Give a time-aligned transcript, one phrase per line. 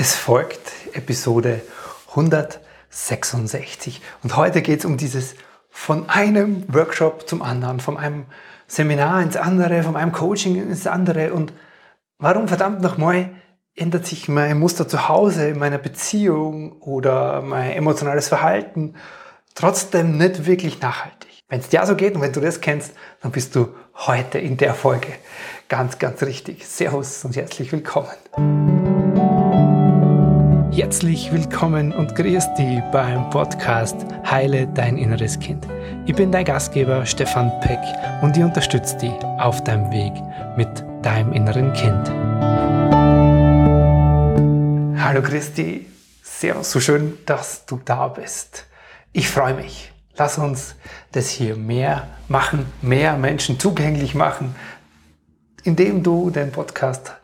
[0.00, 0.60] Es folgt
[0.92, 1.60] Episode
[2.10, 5.34] 166 und heute geht es um dieses
[5.70, 8.26] von einem Workshop zum anderen, von einem
[8.68, 11.52] Seminar ins andere, von einem Coaching ins andere und
[12.18, 13.30] warum verdammt nochmal
[13.74, 18.94] ändert sich mein Muster zu Hause, meiner Beziehung oder mein emotionales Verhalten
[19.56, 21.42] trotzdem nicht wirklich nachhaltig.
[21.48, 24.58] Wenn es dir so geht und wenn du das kennst, dann bist du heute in
[24.58, 25.08] der Folge
[25.68, 26.68] ganz, ganz richtig.
[26.68, 28.97] Servus und herzlich willkommen.
[30.78, 35.66] Herzlich willkommen und grüß dich beim Podcast Heile dein inneres Kind.
[36.06, 37.80] Ich bin dein Gastgeber Stefan Peck
[38.22, 39.10] und ich unterstütze dich
[39.40, 40.12] auf deinem Weg
[40.56, 40.68] mit
[41.02, 42.08] deinem inneren Kind.
[45.02, 45.90] Hallo Christi,
[46.22, 48.64] sehr so schön, dass du da bist.
[49.12, 49.90] Ich freue mich.
[50.16, 50.76] Lass uns
[51.10, 54.54] das hier mehr machen, mehr Menschen zugänglich machen,
[55.64, 57.17] indem du den Podcast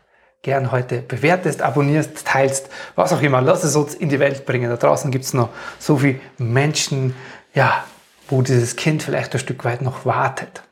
[0.44, 3.40] gern heute bewertest, abonnierst, teilst, was auch immer.
[3.40, 4.70] Lass es uns in die Welt bringen.
[4.70, 5.48] Da draußen gibt es noch
[5.80, 7.16] so viele Menschen,
[7.54, 7.84] ja,
[8.28, 10.62] wo dieses Kind vielleicht ein Stück weit noch wartet.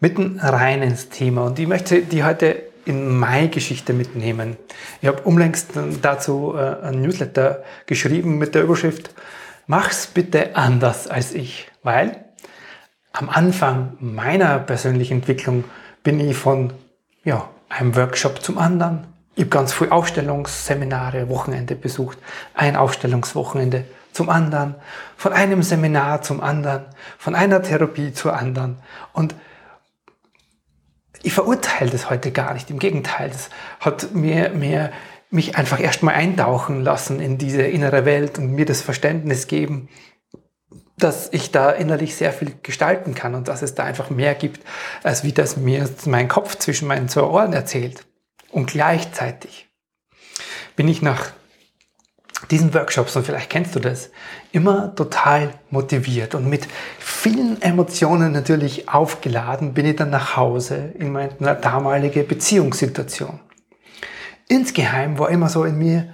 [0.00, 4.56] Mitten rein ins Thema und ich möchte die heute in meine Geschichte mitnehmen.
[5.02, 9.10] Ich habe unlängst dazu äh, ein Newsletter geschrieben mit der Überschrift
[9.66, 12.24] Mach's bitte anders als ich, weil
[13.12, 15.62] am Anfang meiner persönlichen Entwicklung
[16.02, 16.72] bin ich von
[17.22, 19.06] ja, einem Workshop zum anderen.
[19.34, 22.18] Ich habe ganz viele Aufstellungsseminare, Wochenende besucht,
[22.52, 24.74] ein Aufstellungswochenende zum anderen,
[25.16, 26.84] von einem Seminar zum anderen,
[27.16, 28.76] von einer Therapie zur anderen.
[29.12, 29.34] Und
[31.22, 32.70] ich verurteile das heute gar nicht.
[32.70, 34.90] Im Gegenteil, das hat mir, mir
[35.30, 39.88] mich einfach erstmal eintauchen lassen in diese innere Welt und mir das Verständnis geben,
[41.00, 44.60] dass ich da innerlich sehr viel gestalten kann und dass es da einfach mehr gibt,
[45.02, 48.04] als wie das mir mein Kopf zwischen meinen zwei Ohren erzählt.
[48.50, 49.68] Und gleichzeitig
[50.76, 51.30] bin ich nach
[52.50, 54.10] diesen Workshops, und vielleicht kennst du das,
[54.52, 56.66] immer total motiviert und mit
[56.98, 63.40] vielen Emotionen natürlich aufgeladen bin ich dann nach Hause in meine damalige Beziehungssituation.
[64.48, 66.12] Insgeheim war immer so in mir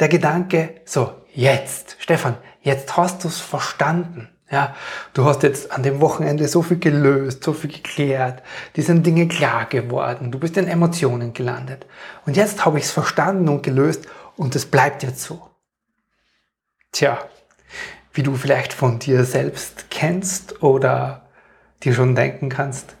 [0.00, 4.28] der Gedanke, so, jetzt, Stefan, jetzt hast du es verstanden.
[4.50, 4.76] Ja,
[5.12, 8.42] du hast jetzt an dem Wochenende so viel gelöst, so viel geklärt,
[8.76, 11.84] die sind Dinge klar geworden, du bist in Emotionen gelandet.
[12.26, 15.50] Und jetzt habe ich es verstanden und gelöst und es bleibt jetzt so.
[16.92, 17.18] Tja,
[18.12, 21.28] wie du vielleicht von dir selbst kennst oder
[21.82, 22.94] dir schon denken kannst,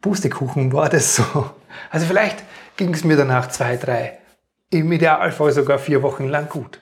[0.00, 1.50] Pustekuchen war das so.
[1.90, 2.42] Also vielleicht
[2.76, 4.18] ging es mir danach zwei, drei,
[4.70, 6.80] im Idealfall sogar vier Wochen lang gut.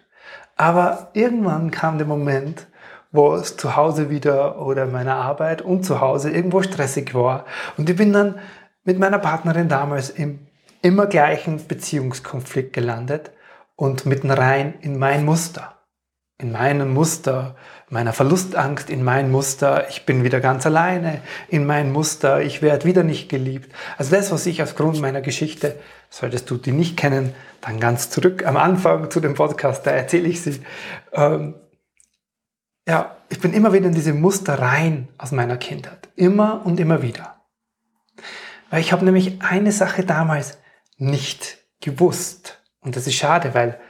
[0.59, 2.67] Aber irgendwann kam der Moment,
[3.11, 7.47] wo es zu Hause wieder oder meiner Arbeit und zu Hause irgendwo stressig war.
[7.79, 8.35] Und ich bin dann
[8.85, 10.41] mit meiner Partnerin damals im
[10.83, 13.31] immer gleichen Beziehungskonflikt gelandet
[13.77, 15.78] und mitten rein in mein Muster.
[16.41, 17.57] In meinem Muster,
[17.89, 22.85] meiner Verlustangst, in mein Muster, ich bin wieder ganz alleine, in mein Muster, ich werde
[22.85, 23.73] wieder nicht geliebt.
[23.97, 28.09] Also das, was ich aus Grund meiner Geschichte, solltest du die nicht kennen, dann ganz
[28.09, 30.61] zurück am Anfang zu dem Podcast, da erzähle ich sie.
[31.13, 31.55] Ähm,
[32.87, 36.09] ja, ich bin immer wieder in diese Muster rein aus meiner Kindheit.
[36.15, 37.43] Immer und immer wieder.
[38.71, 40.59] Weil ich habe nämlich eine Sache damals
[40.97, 42.63] nicht gewusst.
[42.81, 43.81] Und das ist schade, weil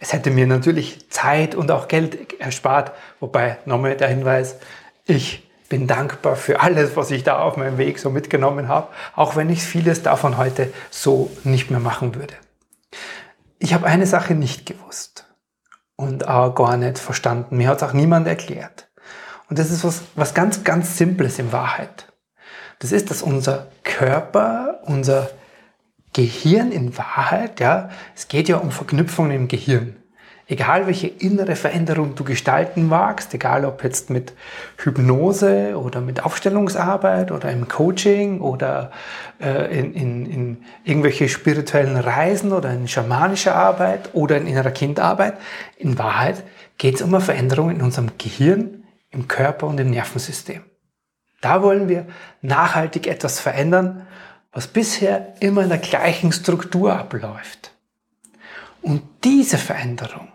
[0.00, 2.92] es hätte mir natürlich Zeit und auch Geld erspart.
[3.20, 4.56] Wobei, nochmal der Hinweis,
[5.04, 9.36] ich bin dankbar für alles, was ich da auf meinem Weg so mitgenommen habe, auch
[9.36, 12.34] wenn ich vieles davon heute so nicht mehr machen würde.
[13.58, 15.26] Ich habe eine Sache nicht gewusst
[15.96, 17.58] und auch gar nicht verstanden.
[17.58, 18.88] Mir hat es auch niemand erklärt.
[19.50, 22.10] Und das ist was, was ganz, ganz Simples in Wahrheit.
[22.78, 25.30] Das ist, dass unser Körper, unser
[26.20, 29.96] Gehirn in Wahrheit, ja, es geht ja um Verknüpfungen im Gehirn.
[30.46, 34.34] Egal welche innere Veränderung du gestalten magst, egal ob jetzt mit
[34.76, 38.90] Hypnose oder mit Aufstellungsarbeit oder im Coaching oder
[39.40, 45.34] äh, in, in, in irgendwelche spirituellen Reisen oder in schamanischer Arbeit oder in innerer Kindarbeit,
[45.78, 46.42] in Wahrheit
[46.76, 50.62] geht es um eine Veränderung in unserem Gehirn, im Körper und im Nervensystem.
[51.40, 52.06] Da wollen wir
[52.42, 54.06] nachhaltig etwas verändern,
[54.52, 57.72] was bisher immer in der gleichen Struktur abläuft.
[58.82, 60.28] Und diese Veränderung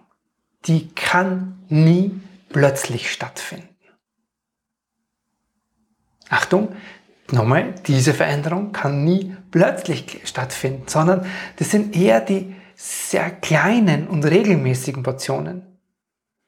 [0.68, 2.20] die kann nie
[2.50, 3.70] plötzlich stattfinden.
[6.30, 6.76] Achtung,
[7.32, 11.26] nochmal, diese Veränderung kann nie plötzlich stattfinden, sondern
[11.58, 15.80] das sind eher die sehr kleinen und regelmäßigen Portionen,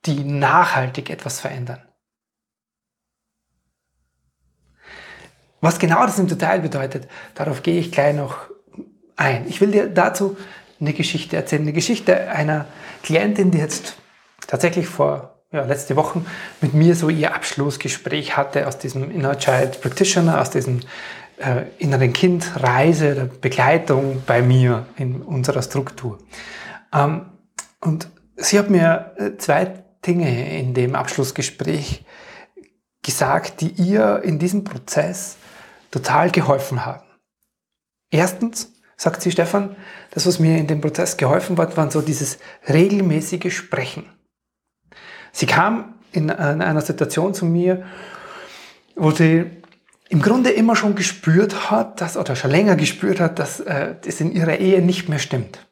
[0.06, 1.82] die nachhaltig etwas verändern.
[5.62, 8.50] Was genau das im Detail bedeutet, darauf gehe ich gleich noch
[9.16, 9.48] ein.
[9.48, 10.38] Ich will dir dazu
[10.80, 11.64] eine Geschichte erzählen.
[11.64, 12.66] Eine Geschichte einer
[13.04, 13.98] Klientin, die jetzt
[14.46, 16.22] tatsächlich vor ja, letzte Woche
[16.62, 20.82] mit mir so ihr Abschlussgespräch hatte aus diesem Inner Child Practitioner, aus diesem
[21.38, 26.20] äh, inneren Kind Reise der Begleitung bei mir in unserer Struktur.
[26.94, 27.28] Ähm,
[27.80, 32.06] und sie hat mir äh, zwei Dinge in dem Abschlussgespräch
[33.02, 35.38] gesagt, die ihr in diesem Prozess
[35.92, 37.04] total geholfen haben.
[38.12, 39.76] Erstens, sagt sie Stefan,
[40.12, 44.10] das, was mir in dem Prozess geholfen hat, waren so dieses regelmäßige Sprechen.
[45.32, 47.86] Sie kam in einer Situation zu mir,
[48.96, 49.46] wo sie
[50.10, 54.22] im Grunde immer schon gespürt hat, dass, oder schon länger gespürt hat, dass äh, es
[54.22, 55.68] in ihrer Ehe nicht mehr stimmt.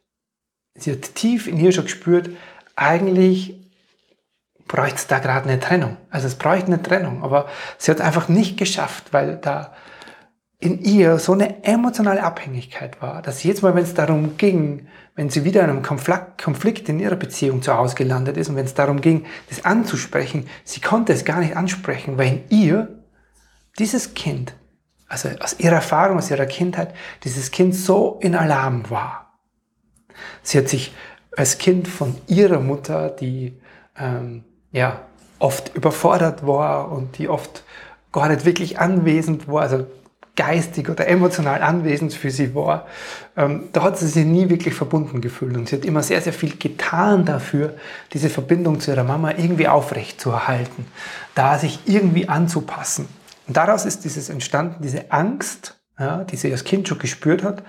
[0.78, 2.30] Sie hat tief in ihr schon gespürt,
[2.76, 3.56] eigentlich
[4.68, 5.98] bräuchte es da gerade eine Trennung.
[6.10, 7.48] Also es bräuchte eine Trennung, aber
[7.78, 9.74] sie hat einfach nicht geschafft, weil da
[10.60, 15.30] in ihr so eine emotionale Abhängigkeit war, dass jedes Mal, wenn es darum ging, wenn
[15.30, 18.74] sie wieder in einem Konflikt in ihrer Beziehung zu Hause gelandet ist und wenn es
[18.74, 23.04] darum ging, das anzusprechen, sie konnte es gar nicht ansprechen, weil in ihr
[23.78, 24.56] dieses Kind,
[25.08, 26.94] also aus ihrer Erfahrung, aus ihrer Kindheit,
[27.24, 29.38] dieses Kind so in Alarm war.
[30.42, 30.94] Sie hat sich
[31.36, 33.60] als Kind von ihrer Mutter, die
[33.98, 35.02] ähm, ja
[35.40, 37.64] oft überfordert war und die oft
[38.14, 39.86] gar nicht wirklich anwesend war, also
[40.36, 42.88] geistig oder emotional anwesend für sie war,
[43.38, 45.56] ähm, da hat sie sich nie wirklich verbunden gefühlt.
[45.56, 47.76] Und sie hat immer sehr, sehr viel getan dafür,
[48.14, 50.88] diese Verbindung zu ihrer Mama irgendwie aufrecht zu erhalten,
[51.36, 53.08] da sich irgendwie anzupassen.
[53.48, 57.64] Und daraus ist dieses entstanden, diese Angst, ja, die sie als Kind schon gespürt hat,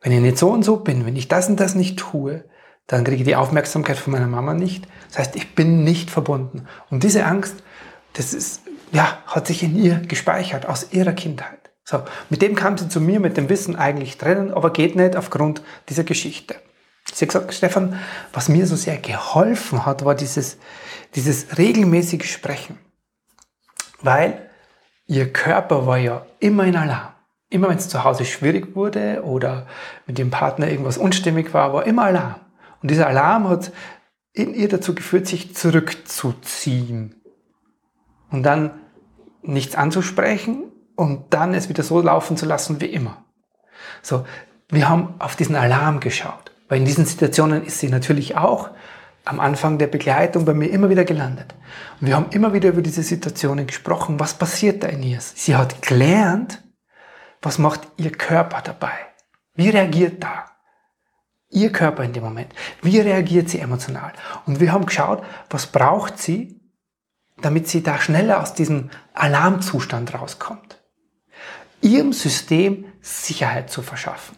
[0.00, 2.44] wenn ich nicht so und so bin, wenn ich das und das nicht tue,
[2.88, 4.86] dann kriege ich die Aufmerksamkeit von meiner Mama nicht.
[5.08, 6.66] Das heißt, ich bin nicht verbunden.
[6.90, 7.54] Und diese Angst,
[8.14, 11.61] das ist, ja, hat sich in ihr gespeichert aus ihrer Kindheit.
[11.84, 15.16] So, mit dem kam sie zu mir mit dem Wissen eigentlich trennen, aber geht nicht
[15.16, 16.54] aufgrund dieser Geschichte.
[17.12, 17.98] Sie hat gesagt, Stefan,
[18.32, 20.58] was mir so sehr geholfen hat, war dieses,
[21.14, 22.78] dieses regelmäßige Sprechen.
[24.00, 24.48] Weil
[25.06, 27.12] ihr Körper war ja immer in Alarm.
[27.50, 29.66] Immer wenn es zu Hause schwierig wurde oder
[30.06, 32.36] mit dem Partner irgendwas unstimmig war, war immer Alarm.
[32.80, 33.72] Und dieser Alarm hat
[34.32, 37.20] in ihr dazu geführt, sich zurückzuziehen.
[38.30, 38.80] Und dann
[39.42, 40.71] nichts anzusprechen
[41.02, 43.24] und dann es wieder so laufen zu lassen wie immer.
[44.02, 44.24] So,
[44.68, 48.70] wir haben auf diesen Alarm geschaut, weil in diesen Situationen ist sie natürlich auch
[49.24, 51.56] am Anfang der Begleitung bei mir immer wieder gelandet.
[52.00, 55.18] Und wir haben immer wieder über diese Situationen gesprochen, was passiert da in ihr.
[55.20, 56.62] Sie hat gelernt,
[57.40, 58.94] was macht ihr Körper dabei?
[59.56, 60.52] Wie reagiert da?
[61.50, 62.54] Ihr Körper in dem Moment.
[62.80, 64.12] Wie reagiert sie emotional?
[64.46, 66.60] Und wir haben geschaut, was braucht sie,
[67.40, 70.78] damit sie da schneller aus diesem Alarmzustand rauskommt
[71.82, 74.36] ihrem System Sicherheit zu verschaffen.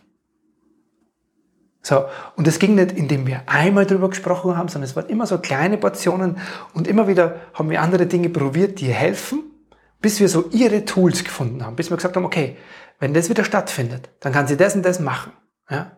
[1.82, 2.06] So,
[2.36, 5.38] und es ging nicht, indem wir einmal drüber gesprochen haben, sondern es waren immer so
[5.38, 6.38] kleine Portionen
[6.72, 9.42] und immer wieder haben wir andere Dinge probiert, die helfen,
[10.00, 12.56] bis wir so ihre Tools gefunden haben, bis wir gesagt haben, okay,
[13.00, 15.32] wenn das wieder stattfindet, dann kann sie das und das machen.
[15.68, 15.92] Ja?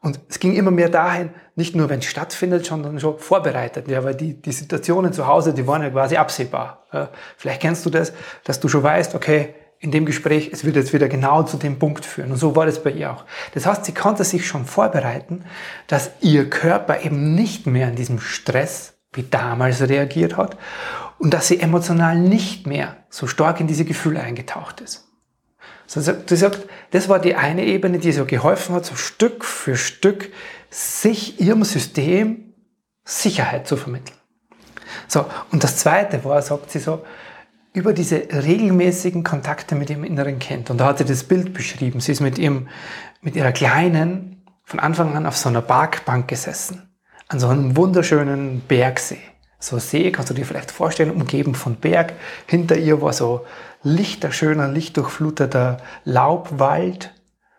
[0.00, 3.88] Und es ging immer mehr dahin, nicht nur wenn es stattfindet, sondern schon vorbereitet.
[3.88, 6.86] Ja, weil die, die Situationen zu Hause, die waren ja quasi absehbar.
[6.92, 8.12] Ja, vielleicht kennst du das,
[8.44, 9.54] dass du schon weißt, okay,
[9.86, 12.32] in dem Gespräch, es wird jetzt wieder genau zu dem Punkt führen.
[12.32, 13.24] Und so war das bei ihr auch.
[13.54, 15.44] Das heißt, sie konnte sich schon vorbereiten,
[15.86, 20.58] dass ihr Körper eben nicht mehr an diesem Stress wie damals reagiert hat
[21.18, 25.06] und dass sie emotional nicht mehr so stark in diese Gefühle eingetaucht ist.
[25.86, 29.76] So, sie sagt, das war die eine Ebene, die so geholfen hat, so Stück für
[29.76, 30.32] Stück
[30.68, 32.54] sich ihrem System
[33.04, 34.16] Sicherheit zu vermitteln.
[35.06, 37.04] So, und das zweite war, sagt sie so,
[37.76, 40.70] über diese regelmäßigen Kontakte mit ihrem inneren Kind.
[40.70, 42.00] Und da hat sie das Bild beschrieben.
[42.00, 42.68] Sie ist mit ihrem,
[43.20, 46.88] mit ihrer Kleinen von Anfang an auf so einer Parkbank gesessen.
[47.28, 49.18] An so einem wunderschönen Bergsee.
[49.58, 52.14] So See, kannst du dir vielleicht vorstellen, umgeben von Berg.
[52.46, 53.44] Hinter ihr war so
[53.82, 57.12] lichter, schöner, lichtdurchfluteter Laubwald.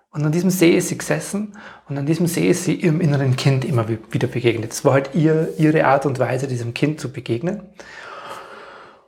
[0.10, 1.56] Und an diesem See ist sie gesessen
[1.88, 4.72] und an diesem See ist sie ihrem inneren Kind immer wieder begegnet.
[4.72, 7.62] Das war halt ihr, ihre Art und Weise, diesem Kind zu begegnen.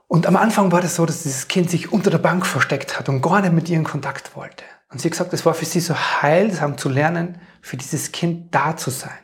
[0.09, 3.09] Und am Anfang war das so, dass dieses Kind sich unter der Bank versteckt hat
[3.09, 4.63] und gar nicht mit ihr in Kontakt wollte.
[4.89, 8.53] Und sie hat gesagt, es war für sie so heilsam zu lernen, für dieses Kind
[8.55, 9.19] da zu sein.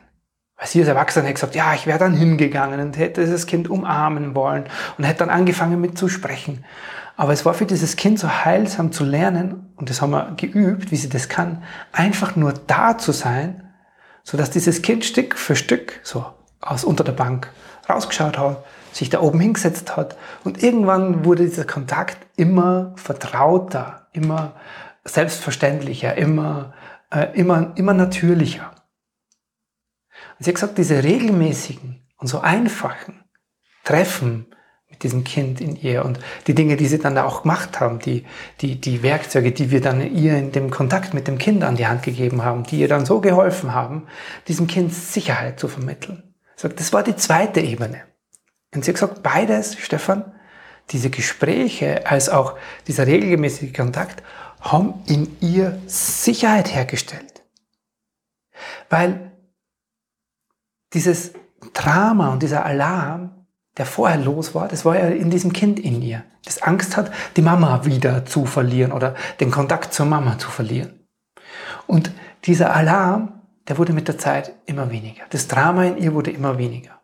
[0.56, 3.68] Weil sie als Erwachsene hätte gesagt, ja, ich wäre dann hingegangen und hätte dieses Kind
[3.68, 4.66] umarmen wollen
[4.96, 6.64] und hätte dann angefangen mit zu sprechen.
[7.16, 10.92] Aber es war für dieses Kind so heilsam zu lernen, und das haben wir geübt,
[10.92, 13.72] wie sie das kann, einfach nur da zu sein,
[14.22, 16.26] so dass dieses Kind Stück für Stück so
[16.60, 17.50] aus unter der Bank
[17.90, 18.64] rausgeschaut hat,
[18.96, 20.16] sich da oben hingesetzt hat.
[20.44, 24.54] Und irgendwann wurde dieser Kontakt immer vertrauter, immer
[25.04, 26.72] selbstverständlicher, immer,
[27.10, 28.72] äh, immer, immer natürlicher.
[30.38, 33.24] Und sie hat gesagt, diese regelmäßigen und so einfachen
[33.84, 34.46] Treffen
[34.88, 37.98] mit diesem Kind in ihr und die Dinge, die sie dann da auch gemacht haben,
[37.98, 38.24] die,
[38.62, 41.86] die, die Werkzeuge, die wir dann ihr in dem Kontakt mit dem Kind an die
[41.86, 44.06] Hand gegeben haben, die ihr dann so geholfen haben,
[44.48, 46.34] diesem Kind Sicherheit zu vermitteln.
[46.58, 48.02] Das war die zweite Ebene.
[48.76, 50.32] Und sie hat gesagt, beides, Stefan,
[50.90, 52.56] diese Gespräche als auch
[52.86, 54.22] dieser regelmäßige Kontakt
[54.60, 57.42] haben in ihr Sicherheit hergestellt.
[58.88, 59.32] Weil
[60.92, 61.32] dieses
[61.72, 66.02] Drama und dieser Alarm, der vorher los war, das war ja in diesem Kind in
[66.02, 70.50] ihr, das Angst hat, die Mama wieder zu verlieren oder den Kontakt zur Mama zu
[70.50, 71.06] verlieren.
[71.86, 72.10] Und
[72.44, 75.24] dieser Alarm, der wurde mit der Zeit immer weniger.
[75.30, 77.00] Das Drama in ihr wurde immer weniger.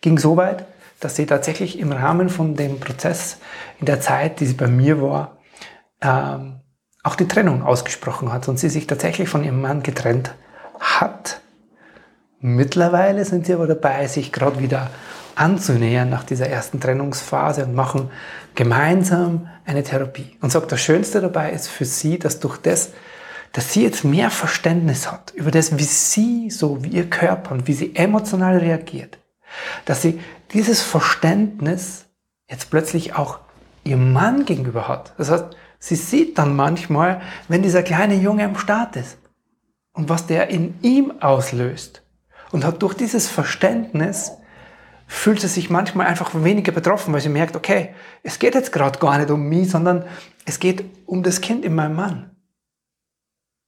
[0.00, 0.66] Ging so weit,
[1.00, 3.38] dass sie tatsächlich im Rahmen von dem Prozess
[3.78, 5.38] in der Zeit, die sie bei mir war,
[6.00, 6.60] ähm,
[7.02, 10.34] auch die Trennung ausgesprochen hat und sie sich tatsächlich von ihrem Mann getrennt
[10.78, 11.40] hat.
[12.40, 14.90] Mittlerweile sind sie aber dabei, sich gerade wieder
[15.34, 18.10] anzunähern nach dieser ersten Trennungsphase und machen
[18.54, 20.36] gemeinsam eine Therapie.
[20.40, 22.90] Und sagt, das Schönste dabei ist für sie, dass durch das,
[23.52, 27.66] dass sie jetzt mehr Verständnis hat über das, wie sie, so wie ihr Körper und
[27.66, 29.18] wie sie emotional reagiert,
[29.84, 30.20] dass sie
[30.52, 32.06] dieses Verständnis
[32.48, 33.38] jetzt plötzlich auch
[33.84, 35.14] ihrem Mann gegenüber hat.
[35.18, 39.18] Das heißt, sie sieht dann manchmal, wenn dieser kleine Junge am Start ist
[39.92, 42.02] und was der in ihm auslöst.
[42.52, 44.32] Und hat durch dieses Verständnis
[45.06, 48.98] fühlt sie sich manchmal einfach weniger betroffen, weil sie merkt, okay, es geht jetzt gerade
[48.98, 50.04] gar nicht um mich, sondern
[50.44, 52.30] es geht um das Kind in meinem Mann.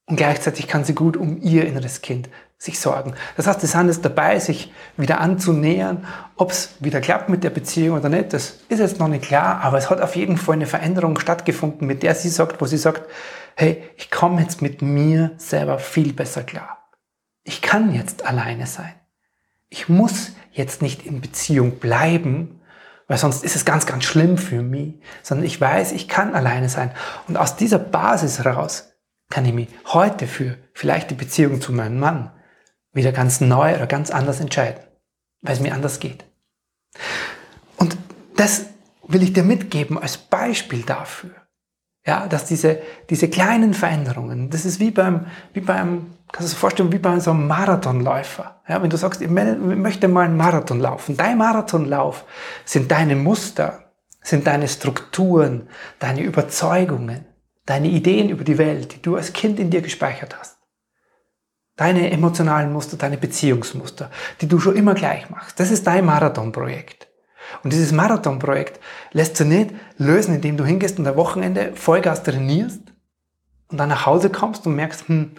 [0.06, 2.28] Und gleichzeitig kann sie gut um ihr inneres Kind
[2.62, 3.14] sich sorgen.
[3.36, 6.06] Das heißt, die sind jetzt dabei, sich wieder anzunähern.
[6.36, 9.62] Ob es wieder klappt mit der Beziehung oder nicht, das ist jetzt noch nicht klar,
[9.62, 12.76] aber es hat auf jeden Fall eine Veränderung stattgefunden, mit der sie sagt, wo sie
[12.76, 13.02] sagt,
[13.56, 16.88] hey, ich komme jetzt mit mir selber viel besser klar.
[17.42, 18.94] Ich kann jetzt alleine sein.
[19.68, 22.60] Ich muss jetzt nicht in Beziehung bleiben,
[23.08, 26.68] weil sonst ist es ganz, ganz schlimm für mich, sondern ich weiß, ich kann alleine
[26.68, 26.92] sein.
[27.26, 28.92] Und aus dieser Basis heraus
[29.30, 32.30] kann ich mich heute für vielleicht die Beziehung zu meinem Mann
[32.92, 34.80] wieder ganz neu oder ganz anders entscheiden,
[35.40, 36.24] weil es mir anders geht.
[37.76, 37.96] Und
[38.36, 38.66] das
[39.06, 41.30] will ich dir mitgeben als Beispiel dafür,
[42.06, 42.80] ja, dass diese,
[43.10, 47.18] diese kleinen Veränderungen, das ist wie beim, wie beim, kannst du dir vorstellen, wie bei
[47.20, 48.62] so einem Marathonläufer.
[48.68, 51.16] Ja, wenn du sagst, ich möchte mal einen Marathon laufen.
[51.16, 52.24] Dein Marathonlauf
[52.64, 55.68] sind deine Muster, sind deine Strukturen,
[55.98, 57.26] deine Überzeugungen,
[57.66, 60.61] deine Ideen über die Welt, die du als Kind in dir gespeichert hast.
[61.82, 64.08] Deine emotionalen Muster, deine Beziehungsmuster,
[64.40, 65.58] die du schon immer gleich machst.
[65.58, 67.08] Das ist dein Marathonprojekt.
[67.64, 68.78] Und dieses Marathonprojekt
[69.10, 72.82] lässt du nicht lösen, indem du hingehst und am Wochenende Vollgas trainierst
[73.66, 75.32] und dann nach Hause kommst und merkst, hm,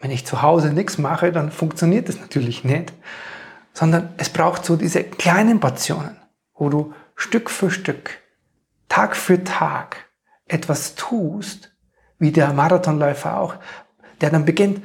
[0.00, 2.92] wenn ich zu Hause nichts mache, dann funktioniert das natürlich nicht.
[3.72, 6.16] Sondern es braucht so diese kleinen Portionen,
[6.54, 8.20] wo du Stück für Stück,
[8.88, 9.96] Tag für Tag
[10.46, 11.72] etwas tust,
[12.20, 13.56] wie der Marathonläufer auch,
[14.20, 14.80] der dann beginnt,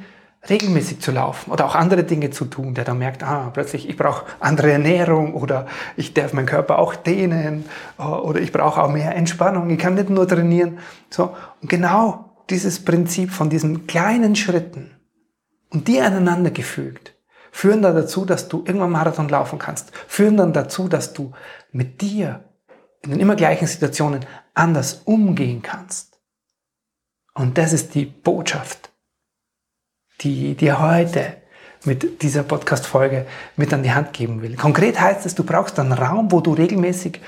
[0.50, 3.96] regelmäßig zu laufen oder auch andere Dinge zu tun, der dann merkt, ah, plötzlich, ich
[3.96, 7.64] brauche andere Ernährung oder ich darf meinen Körper auch dehnen
[7.98, 10.78] äh, oder ich brauche auch mehr Entspannung, ich kann nicht nur trainieren.
[11.10, 14.96] So, und genau dieses Prinzip von diesen kleinen Schritten
[15.70, 17.14] und die aneinander gefügt,
[17.50, 21.32] führen dann dazu, dass du irgendwann Marathon laufen kannst, führen dann dazu, dass du
[21.72, 22.44] mit dir
[23.02, 24.24] in den immer gleichen Situationen
[24.54, 26.18] anders umgehen kannst.
[27.34, 28.87] Und das ist die Botschaft
[30.20, 31.36] die dir heute
[31.84, 34.56] mit dieser Podcast-Folge mit an die Hand geben will.
[34.56, 37.20] Konkret heißt es, du brauchst einen Raum, wo du regelmäßig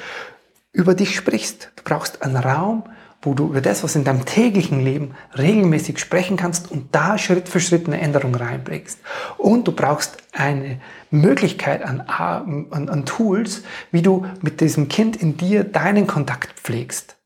[0.73, 1.71] über dich sprichst.
[1.77, 2.85] Du brauchst einen Raum,
[3.23, 7.49] wo du über das, was in deinem täglichen Leben regelmäßig sprechen kannst und da Schritt
[7.49, 8.99] für Schritt eine Änderung reinbringst.
[9.37, 10.81] Und du brauchst eine
[11.11, 17.20] Möglichkeit an, an, an Tools, wie du mit diesem Kind in dir deinen Kontakt pflegst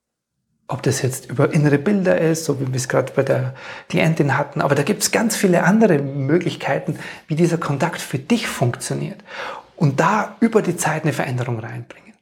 [0.67, 3.55] ob das jetzt über innere Bilder ist, so wie wir es gerade bei der
[3.89, 8.47] Klientin hatten, aber da gibt es ganz viele andere Möglichkeiten, wie dieser Kontakt für dich
[8.47, 9.23] funktioniert
[9.77, 12.15] und da über die Zeit eine Veränderung reinbringen.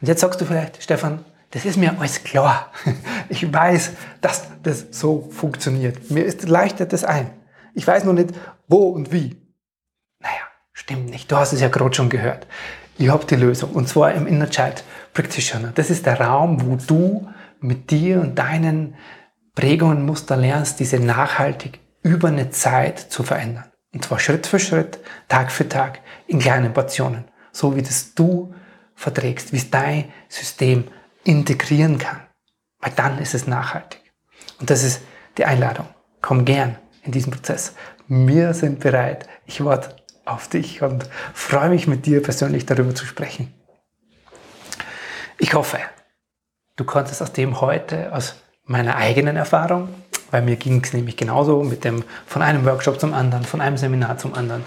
[0.00, 2.70] Und jetzt sagst du vielleicht, Stefan, das ist mir alles klar.
[3.30, 6.10] Ich weiß, dass das so funktioniert.
[6.10, 7.30] Mir ist leichtet das ein.
[7.74, 8.30] Ich weiß nur nicht,
[8.68, 9.36] wo und wie.
[10.20, 10.32] Naja,
[10.72, 11.30] stimmt nicht.
[11.30, 12.46] Du hast es ja gerade schon gehört.
[12.96, 13.72] Ich habe die Lösung.
[13.72, 15.72] Und zwar im Inner Child Practitioner.
[15.74, 17.28] Das ist der Raum, wo du
[17.60, 18.94] mit dir und deinen
[19.54, 23.64] Prägungen, Muster lernst, diese nachhaltig über eine Zeit zu verändern.
[23.92, 24.98] Und zwar Schritt für Schritt,
[25.28, 27.24] Tag für Tag, in kleinen Portionen.
[27.52, 28.54] So wie das du
[28.94, 30.84] verträgst, wie es dein System
[31.24, 32.20] integrieren kann.
[32.80, 34.00] Weil dann ist es nachhaltig.
[34.60, 35.02] Und das ist
[35.36, 35.86] die Einladung.
[36.20, 37.74] Komm gern in diesen Prozess.
[38.06, 39.28] Wir sind bereit.
[39.46, 43.52] Ich warte auf dich und freue mich mit dir persönlich darüber zu sprechen.
[45.38, 45.78] Ich hoffe,
[46.78, 49.88] du konntest aus dem heute, aus meiner eigenen Erfahrung,
[50.30, 53.76] weil mir ging es nämlich genauso mit dem von einem Workshop zum anderen, von einem
[53.76, 54.64] Seminar zum anderen.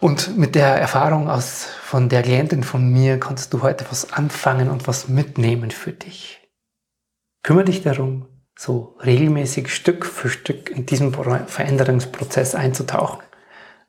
[0.00, 4.68] Und mit der Erfahrung aus, von der Klientin von mir konntest du heute was anfangen
[4.68, 6.40] und was mitnehmen für dich.
[7.42, 8.26] Kümmere dich darum,
[8.58, 13.22] so regelmäßig Stück für Stück in diesen Veränderungsprozess einzutauchen,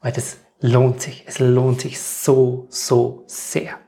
[0.01, 1.23] weil das lohnt sich.
[1.27, 3.79] Es lohnt sich so, so sehr.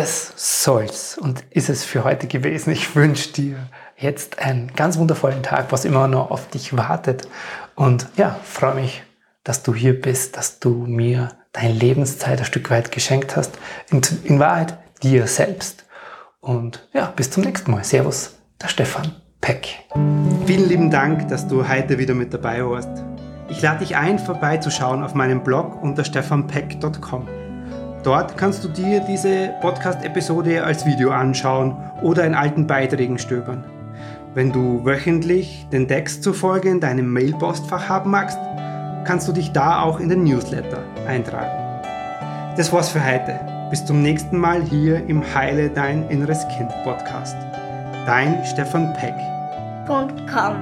[0.00, 2.70] Das soll's und ist es für heute gewesen.
[2.70, 3.56] Ich wünsche dir
[3.96, 7.26] jetzt einen ganz wundervollen Tag, was immer noch auf dich wartet.
[7.74, 9.02] Und ja, freue mich,
[9.42, 13.58] dass du hier bist, dass du mir deine Lebenszeit ein Stück weit geschenkt hast.
[13.90, 15.84] In, in Wahrheit dir selbst.
[16.38, 17.82] Und ja, bis zum nächsten Mal.
[17.82, 19.80] Servus, der Stefan Peck.
[20.46, 23.02] Vielen lieben Dank, dass du heute wieder mit dabei warst.
[23.48, 27.37] Ich lade dich ein, vorbeizuschauen auf meinem Blog unter stefanpeck.com.
[28.08, 33.64] Dort kannst du dir diese Podcast-Episode als Video anschauen oder in alten Beiträgen stöbern.
[34.32, 38.38] Wenn du wöchentlich den Text zufolge in deinem Mailpostfach haben magst,
[39.04, 41.84] kannst du dich da auch in den Newsletter eintragen.
[42.56, 43.38] Das war's für heute.
[43.68, 47.36] Bis zum nächsten Mal hier im Heile Dein Inneres Kind Podcast.
[48.06, 49.16] Dein Stefan Peck.
[49.86, 50.56] .com.